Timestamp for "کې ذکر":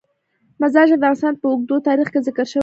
2.13-2.45